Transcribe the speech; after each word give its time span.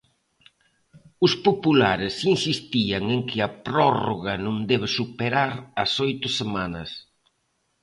Os 1.25 1.33
populares 1.47 2.15
insistían 2.33 3.03
en 3.15 3.21
que 3.29 3.39
a 3.41 3.49
prórroga 3.67 4.33
non 4.45 4.55
debe 4.71 4.87
superar 4.97 5.51
as 5.83 5.91
oito 6.07 6.27
semanas. 6.39 6.89